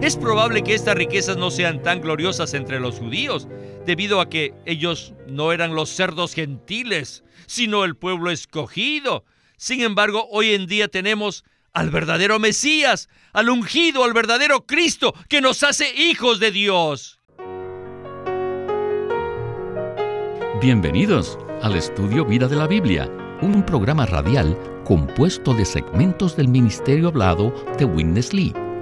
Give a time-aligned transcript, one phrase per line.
[0.00, 3.48] Es probable que estas riquezas no sean tan gloriosas entre los judíos,
[3.84, 9.24] debido a que ellos no eran los cerdos gentiles, sino el pueblo escogido.
[9.58, 11.44] Sin embargo, hoy en día tenemos
[11.74, 17.20] al verdadero Mesías, al ungido, al verdadero Cristo, que nos hace hijos de Dios.
[20.62, 23.06] Bienvenidos al estudio Vida de la Biblia,
[23.42, 28.54] un programa radial compuesto de segmentos del ministerio hablado de Witness Lee,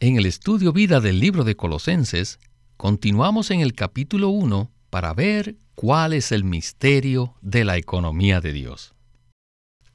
[0.00, 2.38] en el Estudio Vida del libro de Colosenses,
[2.76, 8.52] continuamos en el capítulo 1 para ver cuál es el misterio de la economía de
[8.52, 8.94] Dios.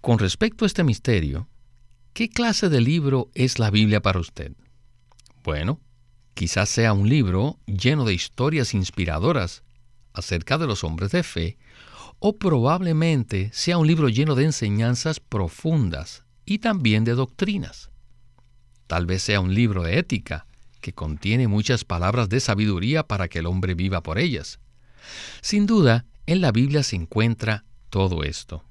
[0.02, 1.50] Con respecto a este misterio,
[2.14, 4.54] ¿qué clase de libro es la Biblia para usted?
[5.44, 5.82] Bueno,
[6.34, 9.64] quizás sea un libro lleno de historias inspiradoras
[10.14, 11.58] acerca de los hombres de fe,
[12.20, 17.89] o probablemente sea un libro lleno de enseñanzas profundas y también de doctrinas.
[18.90, 20.48] Tal vez sea un libro de ética,
[20.82, 24.60] que contiene muchas palabras de sabiduría para que el hombre viva por ellas.
[25.42, 28.64] Sin duda, en la Biblia se encuentra todo esto.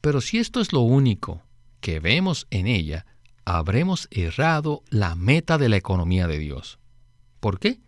[0.00, 1.42] Pero si esto es lo único
[1.80, 3.04] que vemos en ella,
[3.44, 6.78] habremos errado la meta de la economía de Dios.
[7.40, 7.80] ¿Por qué?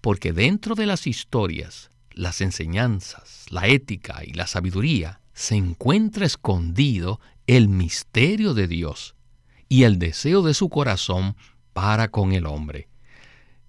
[0.00, 7.18] Porque dentro de las historias, las enseñanzas, la ética y la sabiduría se encuentra escondido
[7.48, 9.16] el misterio de Dios
[9.70, 11.36] y el deseo de su corazón
[11.72, 12.88] para con el hombre.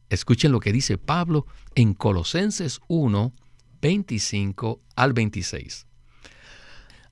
[0.09, 3.31] Escuchen lo que dice Pablo en Colosenses 1,
[3.81, 5.85] 25 al 26.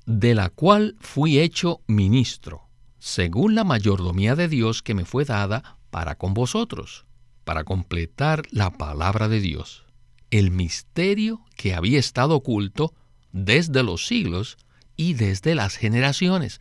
[0.08, 5.78] De la cual fui hecho ministro, según la mayordomía de Dios que me fue dada
[5.92, 7.06] para con vosotros,
[7.44, 9.86] para completar la palabra de Dios,
[10.32, 12.96] el misterio que había estado oculto
[13.32, 14.58] desde los siglos
[14.96, 16.60] y desde las generaciones,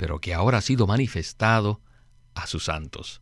[0.00, 1.82] pero que ahora ha sido manifestado
[2.34, 3.20] a sus santos.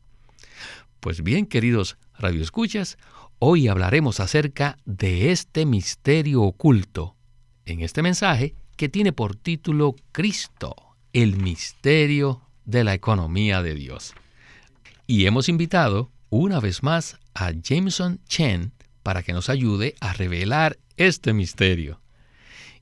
[1.00, 2.98] Pues bien, queridos radioescuchas,
[3.40, 7.16] hoy hablaremos acerca de este misterio oculto
[7.64, 10.76] en este mensaje que tiene por título Cristo,
[11.12, 14.14] el misterio de la economía de Dios.
[15.08, 18.72] Y hemos invitado una vez más a Jameson Chen
[19.02, 22.00] para que nos ayude a revelar este misterio.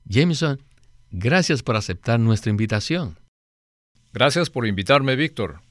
[0.05, 0.61] Jameson,
[1.09, 3.17] gracias por aceptar nuestra invitación.
[4.19, 5.61] Gracias por invitarme, Víctor.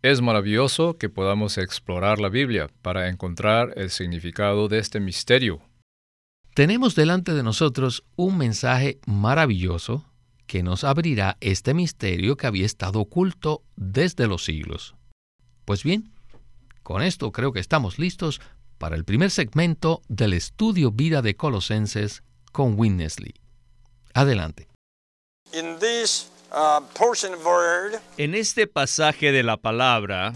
[0.00, 5.60] Es maravilloso que podamos explorar la Biblia para encontrar el significado de este misterio.
[6.54, 10.04] Tenemos delante de nosotros un mensaje maravilloso
[10.46, 14.94] que nos abrirá este misterio que había estado oculto desde los siglos.
[15.64, 16.12] Pues bien,
[16.84, 18.40] con esto creo que estamos listos
[18.78, 23.34] para el primer segmento del estudio Vida de Colosenses con Winnesley.
[24.14, 24.68] Adelante.
[28.16, 30.32] En este pasaje de la palabra,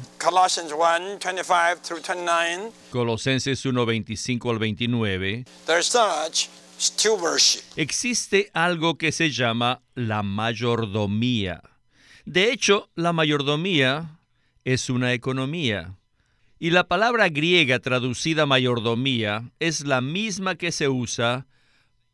[2.91, 5.45] Colosenses 1, 25 al 29,
[7.77, 11.63] existe algo que se llama la mayordomía.
[12.27, 14.19] De hecho, la mayordomía
[14.65, 15.97] es una economía.
[16.59, 21.47] Y la palabra griega traducida mayordomía es la misma que se usa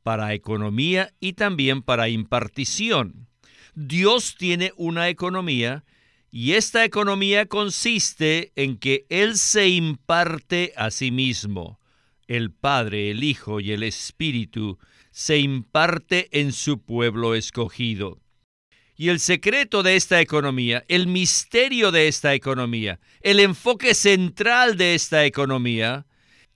[0.05, 3.27] para economía y también para impartición.
[3.79, 5.85] Dios tiene una economía
[6.31, 11.79] y esta economía consiste en que Él se imparte a sí mismo.
[12.27, 14.79] El Padre, el Hijo y el Espíritu
[15.11, 18.19] se imparte en su pueblo escogido.
[18.97, 24.95] Y el secreto de esta economía, el misterio de esta economía, el enfoque central de
[24.95, 26.07] esta economía,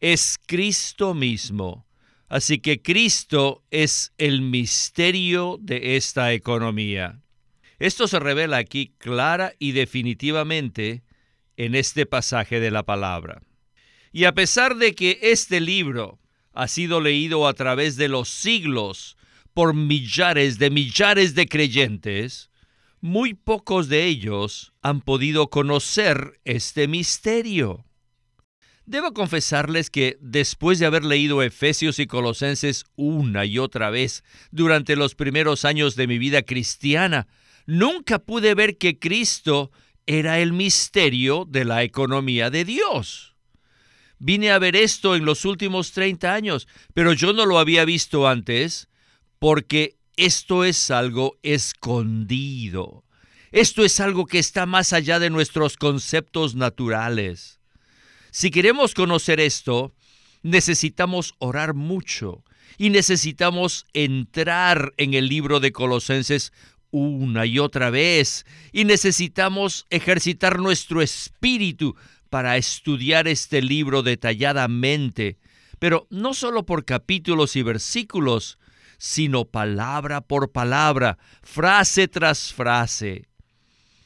[0.01, 1.87] es Cristo mismo.
[2.31, 7.21] Así que Cristo es el misterio de esta economía.
[7.81, 11.03] Esto se revela aquí clara y definitivamente
[11.57, 13.43] en este pasaje de la palabra.
[14.13, 16.21] Y a pesar de que este libro
[16.53, 19.17] ha sido leído a través de los siglos
[19.53, 22.51] por millares de millares de creyentes,
[23.01, 27.85] muy pocos de ellos han podido conocer este misterio.
[28.91, 34.97] Debo confesarles que después de haber leído Efesios y Colosenses una y otra vez durante
[34.97, 37.29] los primeros años de mi vida cristiana,
[37.67, 39.71] nunca pude ver que Cristo
[40.07, 43.37] era el misterio de la economía de Dios.
[44.19, 48.27] Vine a ver esto en los últimos 30 años, pero yo no lo había visto
[48.27, 48.89] antes
[49.39, 53.05] porque esto es algo escondido.
[53.53, 57.60] Esto es algo que está más allá de nuestros conceptos naturales.
[58.31, 59.95] Si queremos conocer esto,
[60.43, 62.45] necesitamos orar mucho
[62.79, 66.53] y necesitamos entrar en el libro de Colosenses
[66.91, 71.97] una y otra vez y necesitamos ejercitar nuestro espíritu
[72.31, 75.39] para estudiar este libro detalladamente,
[75.79, 78.59] pero no solo por capítulos y versículos,
[78.99, 83.27] sino palabra por palabra, frase tras frase.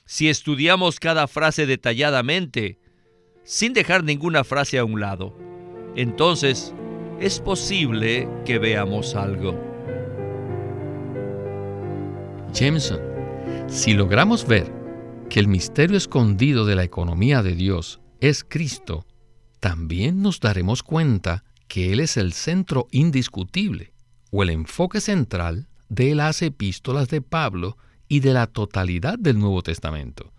[0.07, 2.79] Si estudiamos cada frase detalladamente,
[3.45, 5.37] sin dejar ninguna frase a un lado,
[5.95, 6.75] entonces
[7.21, 9.59] es posible que veamos algo.
[12.53, 13.01] Jameson,
[13.69, 14.73] si logramos ver
[15.29, 19.07] que el misterio escondido de la economía de Dios es Cristo,
[19.61, 23.93] también nos daremos cuenta que Él es el centro indiscutible
[24.31, 27.77] o el enfoque central de las epístolas de Pablo
[28.09, 30.33] y de la totalidad del Nuevo Testamento.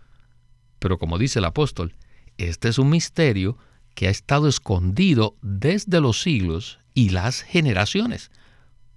[0.78, 1.94] Pero como dice el apóstol,
[2.38, 3.56] este es un misterio
[3.94, 8.30] que ha estado escondido desde los siglos y las generaciones,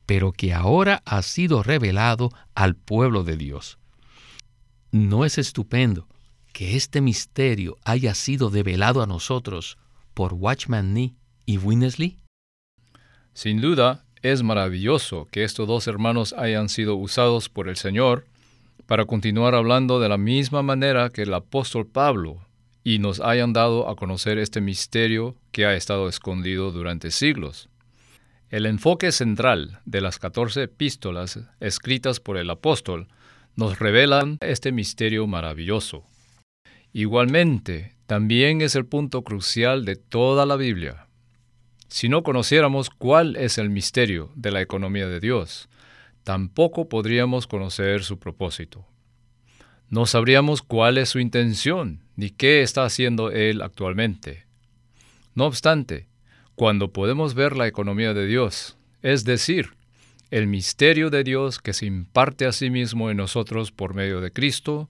[0.06, 3.78] pero que ahora ha sido revelado al pueblo de Dios.
[4.92, 6.08] ¿No es estupendo
[6.52, 9.78] que este misterio haya sido develado a nosotros
[10.14, 11.16] por Watchman Nee
[11.46, 12.18] y Winnesley?
[13.34, 18.26] Sin duda, es maravilloso que estos dos hermanos hayan sido usados por el Señor
[18.86, 22.42] para continuar hablando de la misma manera que el apóstol Pablo
[22.84, 27.70] y nos hayan dado a conocer este misterio que ha estado escondido durante siglos.
[28.50, 33.08] El enfoque central de las 14 epístolas escritas por el apóstol
[33.56, 36.04] nos revelan este misterio maravilloso.
[36.94, 41.06] Igualmente, también es el punto crucial de toda la Biblia.
[41.90, 45.70] Si no conociéramos cuál es el misterio de la economía de Dios,
[46.24, 48.86] tampoco podríamos conocer su propósito.
[49.90, 54.46] No sabríamos cuál es su intención ni qué está haciendo Él actualmente.
[55.34, 56.08] No obstante,
[56.54, 59.72] cuando podemos ver la economía de Dios, es decir,
[60.30, 64.32] el misterio de Dios que se imparte a sí mismo en nosotros por medio de
[64.32, 64.90] Cristo,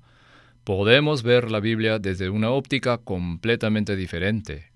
[0.66, 4.72] podemos ver la Biblia desde una óptica completamente diferente.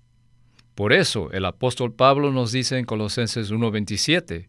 [0.74, 4.48] Por eso el apóstol Pablo nos dice en Colosenses 1:27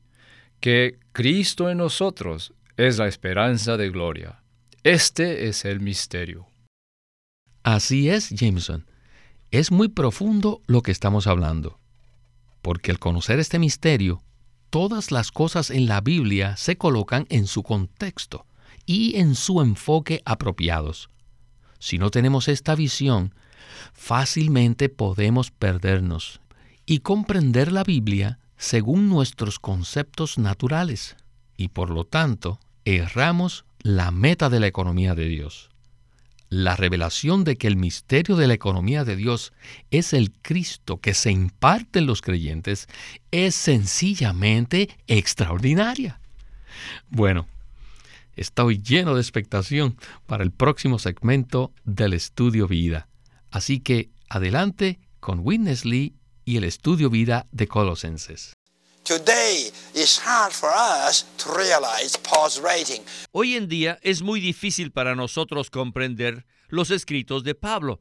[0.61, 4.44] que Cristo en nosotros es la esperanza de gloria.
[4.85, 6.45] Este es el misterio.
[7.63, 8.85] Así es, Jameson.
[9.49, 11.79] Es muy profundo lo que estamos hablando,
[12.61, 14.21] porque al conocer este misterio,
[14.69, 18.45] todas las cosas en la Biblia se colocan en su contexto
[18.85, 21.09] y en su enfoque apropiados.
[21.79, 23.33] Si no tenemos esta visión,
[23.91, 26.41] fácilmente podemos perdernos
[26.85, 31.15] y comprender la Biblia según nuestros conceptos naturales
[31.57, 35.69] y por lo tanto erramos la meta de la economía de Dios.
[36.49, 39.53] La revelación de que el misterio de la economía de Dios
[39.91, 42.87] es el Cristo que se imparte en los creyentes
[43.29, 46.19] es sencillamente extraordinaria.
[47.09, 47.47] Bueno,
[48.35, 53.07] estoy lleno de expectación para el próximo segmento del estudio vida.
[53.51, 58.55] Así que adelante con Witness Lee y el estudio vida de Colosenses.
[63.31, 67.99] Hoy en día es muy difícil para nosotros comprender los escritos de Pablo.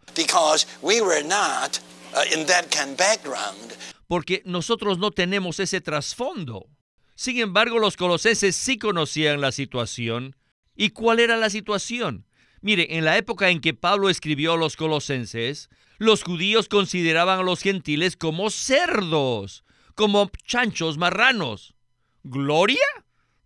[4.09, 6.69] Porque nosotros no tenemos ese trasfondo.
[7.17, 10.37] Sin embargo, los colosenses sí conocían la situación.
[10.75, 12.27] ¿Y cuál era la situación?
[12.63, 15.69] Mire, en la época en que Pablo escribió a los colosenses,
[15.99, 19.65] los judíos consideraban a los gentiles como cerdos,
[19.95, 21.75] como chanchos marranos.
[22.23, 22.87] ¿Gloria?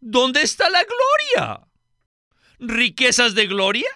[0.00, 1.66] ¿Dónde está la gloria?
[2.58, 3.90] ¿Riquezas de gloria?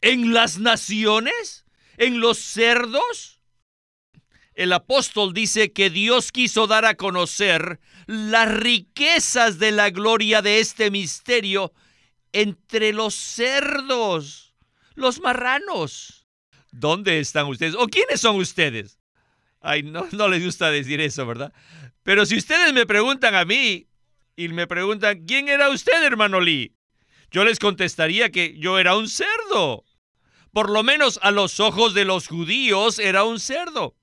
[0.00, 1.64] ¿En las naciones?
[1.96, 3.40] ¿En los cerdos?
[4.54, 10.58] El apóstol dice que Dios quiso dar a conocer las riquezas de la gloria de
[10.58, 11.72] este misterio
[12.32, 14.54] entre los cerdos,
[14.94, 16.26] los marranos.
[16.72, 17.74] ¿Dónde están ustedes?
[17.76, 18.97] ¿O quiénes son ustedes?
[19.60, 21.52] Ay, no, no les gusta decir eso, ¿verdad?
[22.02, 23.88] Pero si ustedes me preguntan a mí
[24.36, 26.74] y me preguntan, ¿quién era usted, hermano Lee?
[27.30, 29.84] Yo les contestaría que yo era un cerdo.
[30.52, 33.96] Por lo menos a los ojos de los judíos era un cerdo.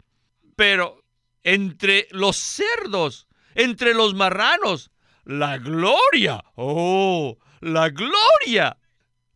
[0.55, 1.03] Pero
[1.43, 4.91] entre los cerdos, entre los marranos,
[5.23, 6.43] la gloria.
[6.55, 8.77] Oh, la gloria.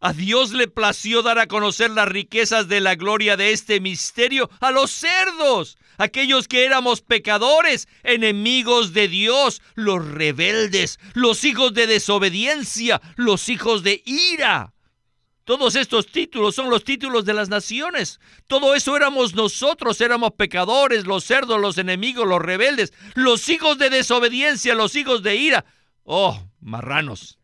[0.02, 4.50] A Dios le plació dar a conocer las riquezas de la gloria de este misterio
[4.62, 11.86] a los cerdos, aquellos que éramos pecadores, enemigos de Dios, los rebeldes, los hijos de
[11.86, 14.74] desobediencia, los hijos de ira.
[15.44, 18.20] Todos estos títulos son los títulos de las naciones.
[18.48, 23.90] Todo eso éramos nosotros, éramos pecadores, los cerdos, los enemigos, los rebeldes, los hijos de
[23.90, 25.66] desobediencia, los hijos de ira.
[26.04, 27.39] Oh, marranos.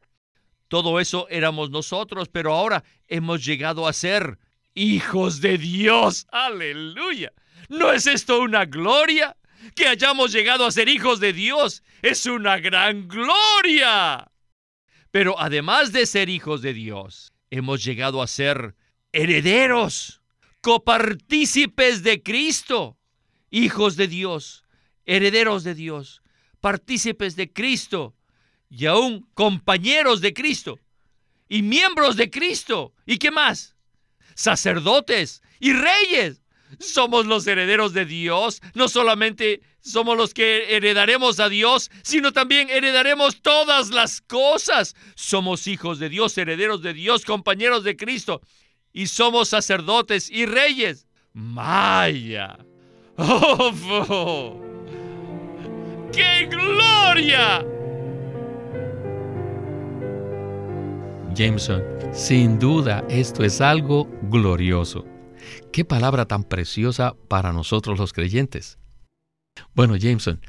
[0.68, 4.40] Todo eso éramos nosotros, pero ahora hemos llegado a ser
[4.74, 6.28] hijos de Dios.
[6.32, 7.32] Aleluya.
[7.70, 9.38] ¿No es esto una gloria?
[9.76, 14.32] Que hayamos llegado a ser hijos de Dios es una gran gloria.
[15.12, 18.76] Pero además de ser hijos de Dios, hemos llegado a ser
[19.12, 20.22] herederos,
[20.62, 22.98] copartícipes de Cristo,
[23.50, 24.66] hijos de Dios,
[25.06, 26.22] herederos de Dios,
[26.60, 28.16] partícipes de Cristo
[28.70, 30.80] y aún compañeros de Cristo
[31.48, 32.94] y miembros de Cristo.
[33.06, 33.76] ¿Y qué más?
[34.36, 36.42] Sacerdotes y reyes.
[36.80, 38.62] Somos los herederos de Dios.
[38.74, 44.96] No solamente somos los que heredaremos a Dios, sino también heredaremos todas las cosas.
[45.16, 48.42] Somos hijos de Dios, herederos de Dios, compañeros de Cristo.
[48.92, 51.06] Y somos sacerdotes y reyes.
[51.34, 52.58] Maya.
[53.18, 54.62] ¡Oh!
[56.12, 57.75] ¡Qué gloria!
[61.36, 65.06] Jameson, sin duda esto es algo glorioso.
[65.74, 68.80] Qué palabra tan preciosa para nosotros los creyentes.
[69.74, 70.40] Bueno, Jameson,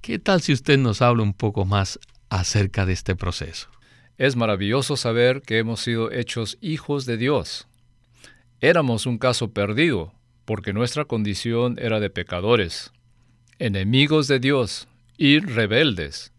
[0.00, 1.98] ¿qué tal si usted nos habla un poco más
[2.30, 3.68] acerca de este proceso?
[4.16, 7.66] Es maravilloso saber que hemos sido hechos hijos de Dios.
[8.60, 10.14] Éramos un caso perdido,
[10.44, 12.92] porque nuestra condición era de pecadores,
[13.58, 16.32] enemigos de Dios y rebeldes.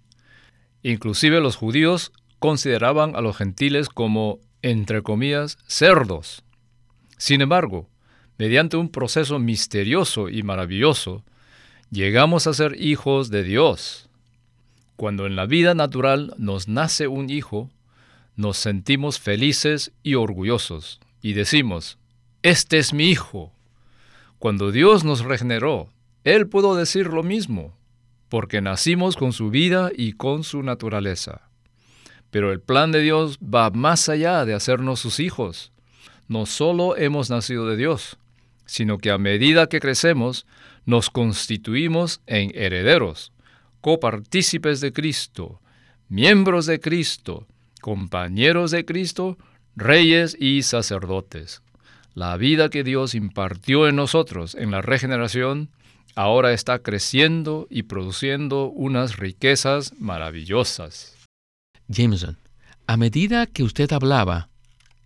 [0.83, 6.43] Inclusive los judíos consideraban a los gentiles como, entre comillas, cerdos.
[7.17, 7.87] Sin embargo,
[8.37, 11.23] mediante un proceso misterioso y maravilloso,
[11.91, 14.09] llegamos a ser hijos de Dios.
[14.95, 17.69] Cuando en la vida natural nos nace un hijo,
[18.35, 21.97] nos sentimos felices y orgullosos y decimos,
[22.41, 23.51] este es mi hijo.
[24.39, 25.89] Cuando Dios nos regeneró,
[26.23, 27.75] Él pudo decir lo mismo,
[28.29, 31.48] porque nacimos con su vida y con su naturaleza.
[32.31, 35.71] Pero el plan de Dios va más allá de hacernos sus hijos.
[36.27, 38.17] No solo hemos nacido de Dios,
[38.65, 40.45] sino que a medida que crecemos,
[40.85, 43.31] nos constituimos en herederos,
[43.81, 45.59] copartícipes de Cristo,
[46.07, 47.47] miembros de Cristo,
[47.81, 49.37] compañeros de Cristo,
[49.75, 51.61] reyes y sacerdotes.
[52.13, 55.69] La vida que Dios impartió en nosotros en la regeneración
[56.15, 61.18] ahora está creciendo y produciendo unas riquezas maravillosas.
[61.89, 62.37] Jameson,
[62.85, 64.49] a medida que usted hablaba,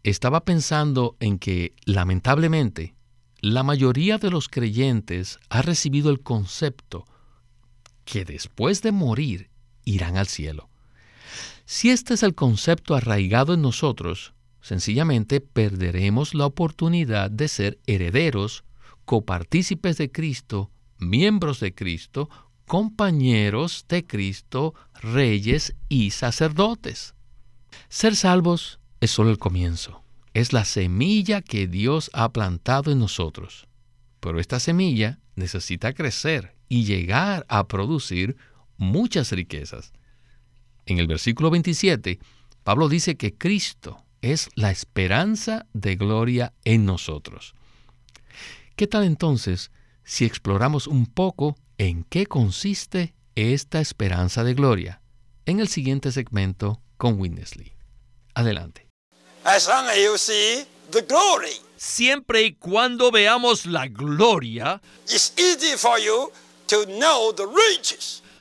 [0.04, 2.94] estaba pensando en que, lamentablemente,
[3.40, 7.06] la mayoría de los creyentes ha recibido el concepto
[8.04, 9.50] que después de morir
[9.86, 10.70] irán al cielo.
[11.66, 18.66] Si este es el concepto arraigado en nosotros, sencillamente perderemos la oportunidad de ser herederos,
[19.06, 22.30] copartícipes de Cristo, miembros de Cristo,
[22.74, 27.14] compañeros de Cristo, reyes y sacerdotes.
[27.88, 30.04] Ser salvos es solo el comienzo,
[30.34, 33.68] es la semilla que Dios ha plantado en nosotros.
[34.20, 38.38] Pero esta semilla necesita crecer y llegar a producir
[38.78, 39.94] muchas riquezas.
[40.88, 42.18] En el versículo 27,
[42.64, 47.54] Pablo dice que Cristo es la esperanza de gloria en nosotros.
[48.76, 49.70] ¿Qué tal entonces
[50.04, 55.02] si exploramos un poco en qué consiste esta esperanza de gloria
[55.46, 57.74] en el siguiente segmento con Winnesley.
[58.34, 58.88] Adelante.
[61.78, 64.82] Siempre y cuando veamos la gloria,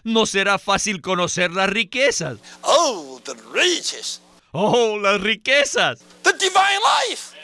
[0.04, 2.38] no será fácil conocer las riquezas.
[2.62, 4.20] Oh, the riches.
[4.52, 6.00] Oh, las riquezas.
[6.22, 7.36] The divine life.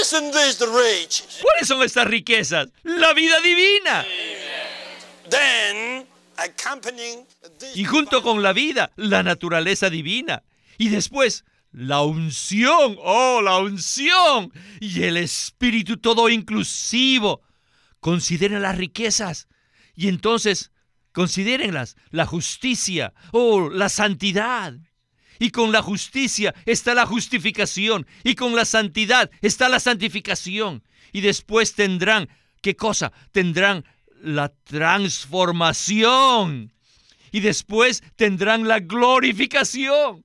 [0.00, 1.38] Isn't this the riches?
[1.42, 2.68] ¿Cuáles son estas riquezas?
[2.82, 4.04] La vida divina.
[7.74, 10.42] Y junto con la vida, la naturaleza divina.
[10.78, 12.96] Y después, la unción.
[13.00, 14.52] Oh, la unción.
[14.80, 17.42] Y el espíritu todo inclusivo.
[18.00, 19.48] Consideren las riquezas.
[19.94, 20.70] Y entonces,
[21.12, 21.96] considérenlas.
[22.10, 23.12] La justicia.
[23.32, 24.74] Oh, la santidad.
[25.40, 28.06] Y con la justicia está la justificación.
[28.24, 30.84] Y con la santidad está la santificación.
[31.12, 32.28] Y después tendrán,
[32.60, 33.12] ¿qué cosa?
[33.32, 33.84] Tendrán
[34.22, 36.72] la transformación.
[37.30, 40.24] Y después tendrán la glorificación.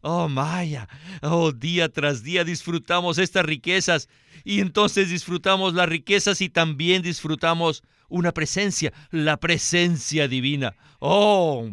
[0.00, 0.88] Oh, Maya,
[1.22, 4.08] oh, día tras día disfrutamos estas riquezas
[4.44, 10.76] y entonces disfrutamos las riquezas y también disfrutamos una presencia, la presencia divina.
[11.00, 11.68] Oh,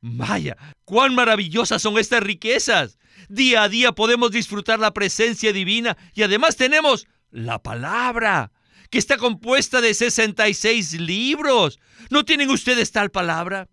[0.00, 2.98] Maya, cuán maravillosas son estas riquezas.
[3.28, 8.50] Día a día podemos disfrutar la presencia divina y además tenemos la palabra,
[8.96, 11.78] que está compuesta de 66 libros.
[12.08, 13.68] ¿No tienen ustedes tal palabra?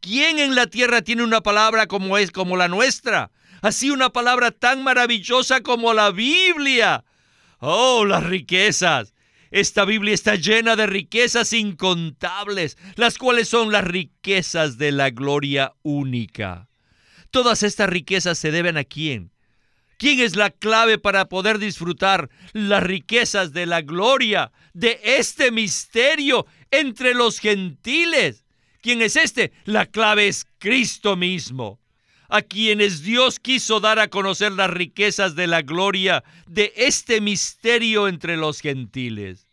[0.00, 3.30] ¿Quién en la tierra tiene una palabra como es como la nuestra?
[3.60, 7.04] Así una palabra tan maravillosa como la Biblia.
[7.58, 9.12] Oh, las riquezas.
[9.50, 15.74] Esta Biblia está llena de riquezas incontables, las cuales son las riquezas de la gloria
[15.82, 16.70] única.
[17.30, 19.33] Todas estas riquezas se deben a quién?
[19.98, 26.46] ¿Quién es la clave para poder disfrutar las riquezas de la gloria de este misterio
[26.70, 28.44] entre los gentiles?
[28.80, 29.52] ¿Quién es este?
[29.64, 31.80] La clave es Cristo mismo,
[32.28, 38.08] a quienes Dios quiso dar a conocer las riquezas de la gloria de este misterio
[38.08, 39.46] entre los gentiles.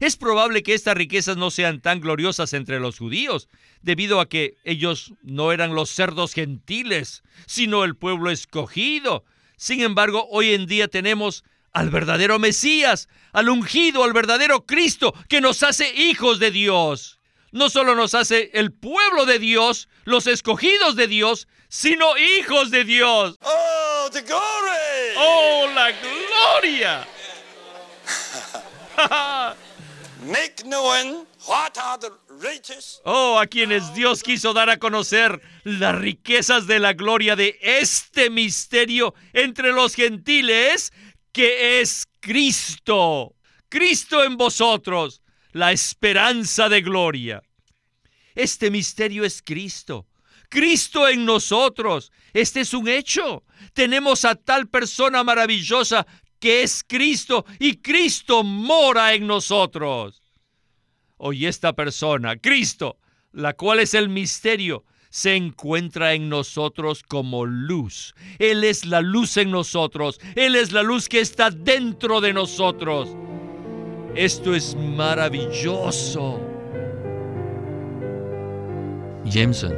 [0.00, 3.48] Es probable que estas riquezas no sean tan gloriosas entre los judíos,
[3.82, 9.24] debido a que ellos no eran los cerdos gentiles, sino el pueblo escogido.
[9.56, 15.40] Sin embargo, hoy en día tenemos al verdadero Mesías, al ungido, al verdadero Cristo, que
[15.40, 17.16] nos hace hijos de Dios
[17.56, 22.84] no solo nos hace el pueblo de Dios, los escogidos de Dios, sino hijos de
[22.84, 23.38] Dios.
[23.42, 25.14] Oh, the glory!
[25.16, 27.06] ¡Oh, la gloria!
[33.04, 38.28] Oh, a quienes Dios quiso dar a conocer las riquezas de la gloria de este
[38.28, 40.92] misterio entre los gentiles,
[41.32, 43.36] que es Cristo.
[43.68, 47.42] Cristo en vosotros, la esperanza de gloria.
[48.34, 50.06] Este misterio es Cristo.
[50.48, 52.12] Cristo en nosotros.
[52.32, 53.44] Este es un hecho.
[53.72, 56.06] Tenemos a tal persona maravillosa
[56.38, 60.22] que es Cristo y Cristo mora en nosotros.
[61.18, 62.98] Hoy esta persona, Cristo,
[63.32, 68.14] la cual es el misterio, se encuentra en nosotros como luz.
[68.38, 70.20] Él es la luz en nosotros.
[70.34, 73.16] Él es la luz que está dentro de nosotros.
[74.14, 76.40] Esto es maravilloso.
[79.24, 79.74] Jameson,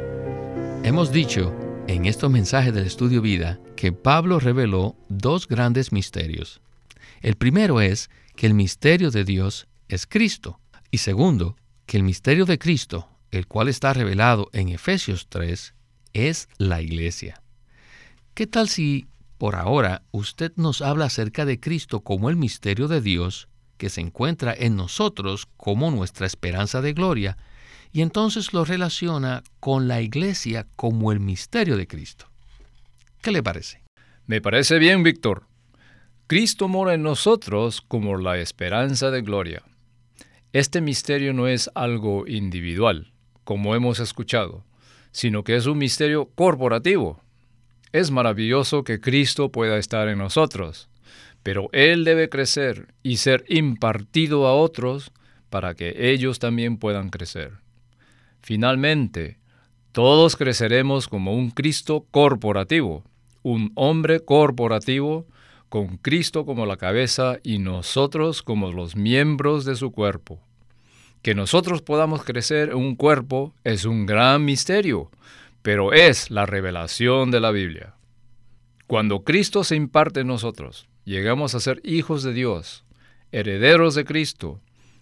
[0.83, 1.53] hemos dicho
[1.87, 6.59] en estos mensajes del estudio vida que Pablo reveló dos grandes misterios.
[7.21, 10.59] El primero es que el misterio de Dios es Cristo.
[10.91, 15.73] Y segundo, que el misterio de Cristo, el cual está revelado en Efesios 3,
[16.11, 17.41] es la iglesia.
[18.33, 22.99] ¿Qué tal si por ahora usted nos habla acerca de Cristo como el misterio de
[22.99, 27.37] Dios, que se encuentra en nosotros como nuestra esperanza de gloria,
[27.93, 32.28] y entonces lo relaciona con la iglesia como el misterio de Cristo.
[33.21, 33.81] ¿Qué le parece?
[34.27, 35.43] Me parece bien, Víctor.
[36.27, 39.63] Cristo mora en nosotros como la esperanza de gloria.
[40.53, 43.11] Este misterio no es algo individual,
[43.43, 44.63] como hemos escuchado,
[45.11, 47.21] sino que es un misterio corporativo.
[47.91, 50.89] Es maravilloso que Cristo pueda estar en nosotros,
[51.43, 55.11] pero Él debe crecer y ser impartido a otros
[55.49, 57.57] para que ellos también puedan crecer.
[58.41, 59.39] Finalmente,
[59.91, 63.03] todos creceremos como un Cristo corporativo,
[63.41, 65.25] un hombre corporativo
[65.69, 70.39] con Cristo como la cabeza y nosotros como los miembros de su cuerpo.
[71.21, 75.11] Que nosotros podamos crecer en un cuerpo es un gran misterio,
[75.61, 77.95] pero es la revelación de la Biblia.
[78.87, 82.85] Cuando Cristo se imparte en nosotros, llegamos a ser hijos de Dios,
[83.31, 84.61] herederos de Cristo,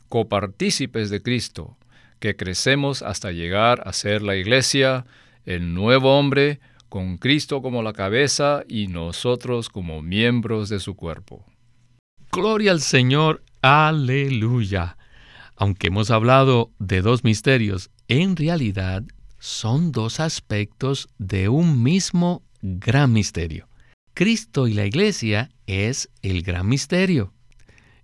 [0.10, 1.77] copartícipes de Cristo,
[2.20, 5.06] que crecemos hasta llegar a ser la iglesia,
[5.46, 11.46] el nuevo hombre, con Cristo como la cabeza y nosotros como miembros de su cuerpo.
[12.32, 14.98] Gloria al Señor, aleluya.
[15.56, 19.04] Aunque hemos hablado de dos misterios, en realidad
[19.40, 23.68] son dos aspectos de un mismo gran misterio.
[24.14, 27.34] Cristo y la iglesia es el gran misterio.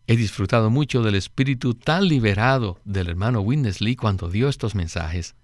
[0.05, 5.35] He disfrutado mucho del espíritu tan liberado del hermano Winnesley cuando dio estos mensajes.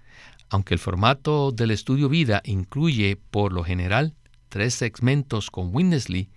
[0.49, 4.15] Aunque el formato del estudio vida incluye, por lo general,
[4.49, 6.29] tres segmentos con Winnesley,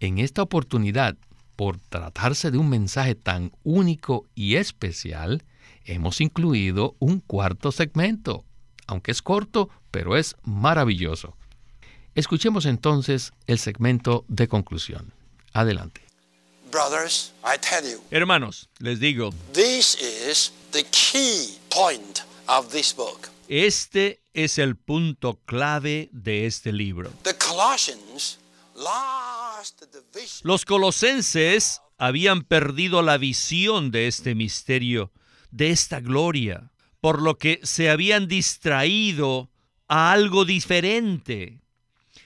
[0.00, 1.16] en esta oportunidad,
[1.54, 5.44] por tratarse de un mensaje tan único y especial,
[5.84, 8.44] hemos incluido un cuarto segmento,
[8.88, 11.36] aunque es corto, pero es maravilloso.
[12.16, 15.12] Escuchemos entonces el segmento de conclusión.
[15.52, 16.07] Adelante.
[16.70, 23.28] Brothers, I tell you, Hermanos, les digo, this is the key point of this book.
[23.48, 27.10] este es el punto clave de este libro.
[27.22, 28.38] The Colossians
[28.74, 30.40] lost the vision.
[30.44, 35.10] Los colosenses habían perdido la visión de este misterio,
[35.50, 39.50] de esta gloria, por lo que se habían distraído
[39.88, 41.60] a algo diferente.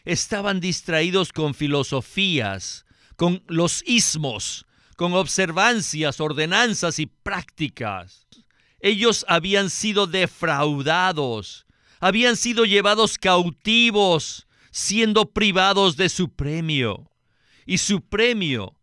[0.05, 2.85] Estaban distraídos con filosofías,
[3.17, 8.27] con los ismos, con observancias, ordenanzas y prácticas.
[8.81, 11.67] Ellos habían sido defraudados,
[12.01, 17.11] habían sido llevados cautivos, siendo privados de su premio.
[17.65, 18.77] Y su premio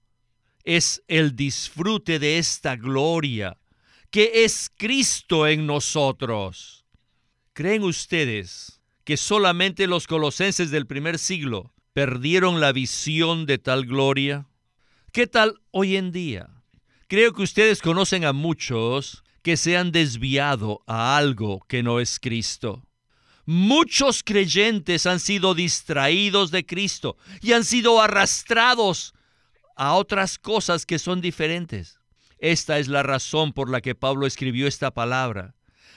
[0.64, 3.58] es el disfrute de esta gloria,
[4.10, 6.86] que es Cristo en nosotros.
[7.54, 14.48] ¿Creen ustedes que solamente los colosenses del primer siglo perdieron la visión de tal gloria?
[15.12, 16.48] ¿Qué tal hoy en día?
[17.10, 22.18] Creo que ustedes conocen a muchos que se han desviado a algo que no es
[22.22, 22.88] Cristo.
[23.46, 29.14] Muchos creyentes han sido distraídos de Cristo y han sido arrastrados
[29.76, 32.00] a otras cosas que son diferentes.
[32.38, 35.54] Esta es la razón por la que Pablo escribió esta palabra,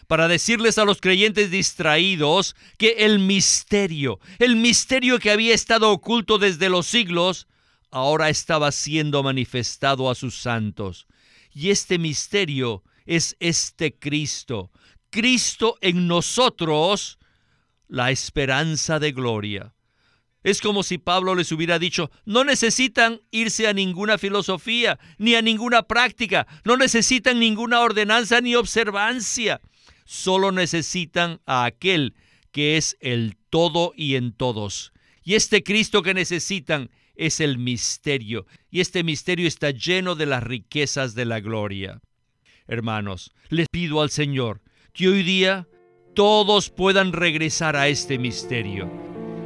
[0.06, 6.38] para decirles a los creyentes distraídos que el misterio, el misterio que había estado oculto
[6.38, 7.46] desde los siglos,
[7.90, 11.06] ahora estaba siendo manifestado a sus santos.
[11.54, 14.70] Y este misterio es este Cristo,
[15.10, 17.18] Cristo en nosotros,
[17.88, 19.74] la esperanza de gloria.
[20.42, 25.42] Es como si Pablo les hubiera dicho, no necesitan irse a ninguna filosofía, ni a
[25.42, 29.60] ninguna práctica, no necesitan ninguna ordenanza ni observancia,
[30.04, 32.14] solo necesitan a aquel
[32.50, 34.92] que es el todo y en todos.
[35.24, 40.42] Y este Cristo que necesitan es el misterio, y este misterio está lleno de las
[40.42, 42.00] riquezas de la gloria.
[42.66, 44.62] Hermanos, les pido al Señor
[44.92, 45.68] que hoy día
[46.14, 48.90] todos puedan regresar a este misterio.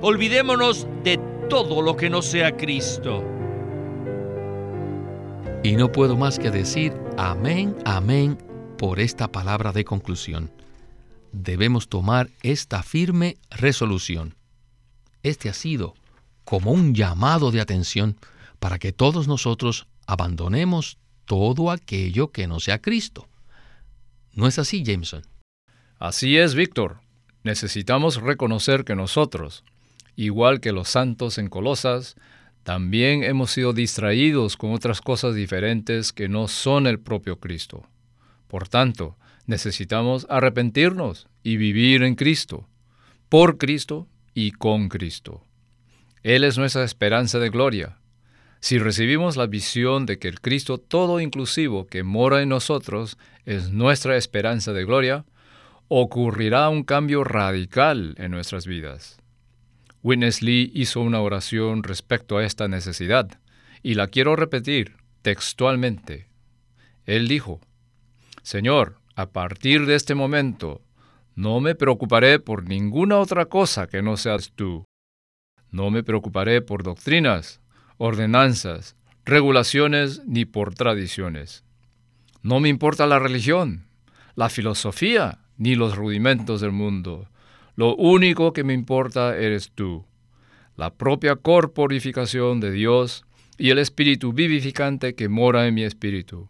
[0.01, 3.25] Olvidémonos de todo lo que no sea Cristo.
[5.65, 8.46] Y no puedo más que decir amén, amén
[8.77, 10.51] por esta palabra de conclusión.
[11.33, 14.35] Debemos tomar esta firme resolución.
[15.23, 15.95] Este ha sido
[16.45, 18.17] como un llamado de atención
[18.59, 23.29] para que todos nosotros abandonemos todo aquello que no sea Cristo.
[24.33, 25.23] ¿No es así, Jameson?
[25.99, 27.01] Así es, Víctor.
[27.43, 29.65] Necesitamos reconocer que nosotros,
[30.15, 32.17] igual que los santos en Colosas,
[32.63, 37.89] también hemos sido distraídos con otras cosas diferentes que no son el propio Cristo.
[38.49, 42.69] Por tanto, necesitamos arrepentirnos y vivir en Cristo,
[43.29, 45.43] por Cristo y con Cristo.
[46.23, 47.99] Él es nuestra esperanza de gloria.
[48.61, 53.71] Si recibimos la visión de que el Cristo todo inclusivo que mora en nosotros es
[53.71, 55.25] nuestra esperanza de gloria,
[55.89, 59.19] ocurrirá un cambio radical en nuestras vidas.
[60.03, 63.41] Witness Lee hizo una oración respecto a esta necesidad,
[63.83, 66.27] y la quiero repetir textualmente.
[67.05, 67.61] Él dijo,
[68.47, 70.81] Señor, a partir de este momento,
[71.35, 74.85] no me preocuparé por ninguna otra cosa que no seas tú.
[75.73, 77.61] No me preocuparé por doctrinas,
[77.99, 81.65] ordenanzas, regulaciones ni por tradiciones.
[82.41, 83.89] No me importa la religión,
[84.37, 87.29] la filosofía ni los rudimentos del mundo.
[87.75, 90.05] Lo único que me importa eres tú,
[90.77, 93.25] la propia corporificación de Dios
[93.59, 96.49] y el espíritu vivificante que mora en mi espíritu.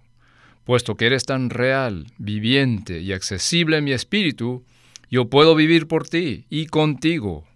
[0.67, 4.67] Puesto que eres tan real, viviente y accesible en mi espíritu,
[5.11, 7.47] yo puedo vivir por ti y contigo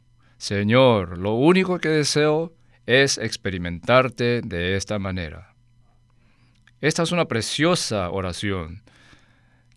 [0.40, 2.55] Señor, lo único que deseo
[2.87, 5.53] es experimentarte de esta manera.
[6.81, 8.83] Esta es una preciosa oración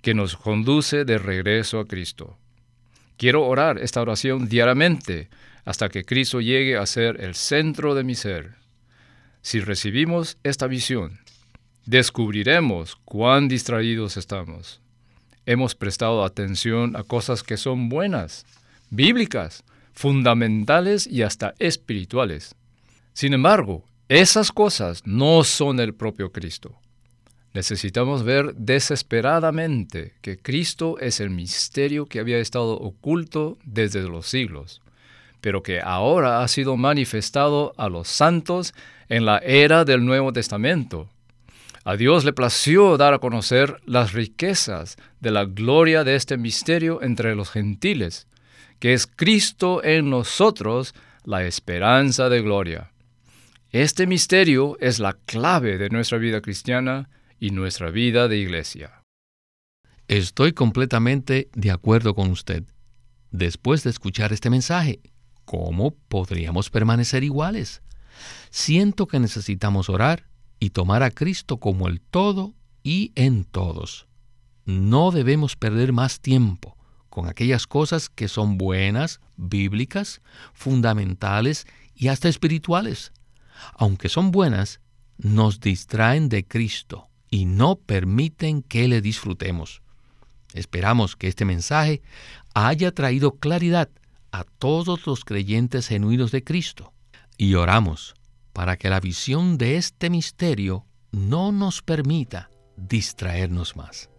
[0.01, 2.37] que nos conduce de regreso a Cristo.
[3.17, 5.27] Quiero orar esta oración diariamente
[5.65, 8.55] hasta que Cristo llegue a ser el centro de mi ser.
[9.41, 11.19] Si recibimos esta visión,
[11.85, 14.81] descubriremos cuán distraídos estamos.
[15.45, 18.45] Hemos prestado atención a cosas que son buenas,
[18.89, 22.55] bíblicas, fundamentales y hasta espirituales.
[23.13, 26.75] Sin embargo, esas cosas no son el propio Cristo.
[27.53, 34.81] Necesitamos ver desesperadamente que Cristo es el misterio que había estado oculto desde los siglos,
[35.39, 38.73] pero que ahora ha sido manifestado a los santos
[39.07, 41.09] en la era del Nuevo Testamento.
[41.85, 47.01] A Dios le plació dar a conocer las riquezas de la gloria de este misterio
[47.01, 48.27] entre los gentiles,
[48.79, 52.91] que es Cristo en nosotros, la esperanza de gloria.
[53.71, 59.01] Este misterio es la clave de nuestra vida cristiana y nuestra vida de iglesia.
[60.07, 62.63] Estoy completamente de acuerdo con usted.
[63.31, 65.01] Después de escuchar este mensaje,
[65.43, 67.81] ¿cómo podríamos permanecer iguales?
[68.51, 70.27] Siento que necesitamos orar
[70.63, 74.07] y tomar a Cristo como el todo y en todos.
[74.63, 76.77] No debemos perder más tiempo
[77.09, 80.21] con aquellas cosas que son buenas, bíblicas,
[80.53, 83.11] fundamentales y hasta espirituales.
[83.73, 84.79] Aunque son buenas,
[85.17, 89.81] nos distraen de Cristo y no permiten que le disfrutemos.
[90.53, 92.01] Esperamos que este mensaje
[92.53, 93.89] haya traído claridad
[94.31, 96.93] a todos los creyentes genuinos de Cristo
[97.37, 98.15] y oramos
[98.53, 104.09] para que la visión de este misterio no nos permita distraernos más.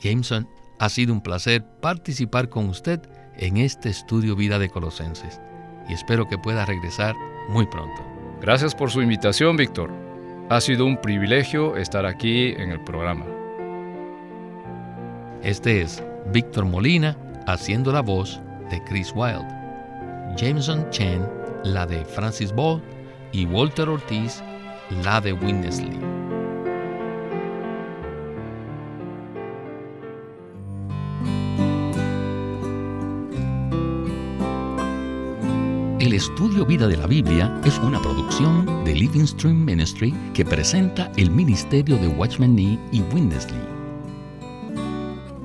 [0.00, 0.48] Jameson,
[0.78, 3.00] ha sido un placer participar con usted
[3.36, 5.40] en este estudio Vida de Colosenses
[5.88, 7.16] y espero que pueda regresar
[7.48, 8.04] muy pronto.
[8.40, 9.90] Gracias por su invitación, Víctor.
[10.50, 13.26] Ha sido un privilegio estar aquí en el programa.
[15.42, 19.48] Este es Víctor Molina haciendo la voz de Chris Wilde,
[20.36, 22.82] Jameson Chen la de Francis Ball
[23.32, 24.42] y Walter Ortiz
[25.02, 25.98] la de Winnesley.
[36.00, 41.12] El estudio Vida de la Biblia es una producción de Living Stream Ministry que presenta
[41.16, 43.60] el ministerio de Watchman Nee y Winnesley.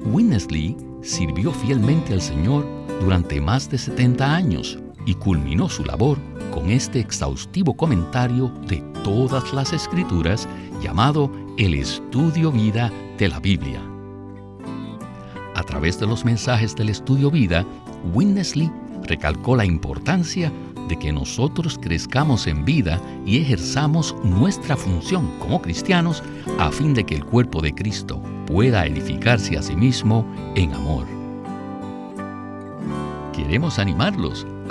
[0.05, 2.65] Winnesley sirvió fielmente al Señor
[3.01, 6.17] durante más de 70 años y culminó su labor
[6.51, 10.47] con este exhaustivo comentario de todas las escrituras
[10.81, 13.81] llamado El Estudio Vida de la Biblia.
[15.55, 17.65] A través de los mensajes del Estudio Vida,
[18.13, 18.71] Winnesley
[19.03, 20.51] recalcó la importancia
[20.87, 26.23] de que nosotros crezcamos en vida y ejerzamos nuestra función como cristianos
[26.59, 31.05] a fin de que el cuerpo de Cristo pueda edificarse a sí mismo en amor.
[33.33, 34.45] Queremos animarlos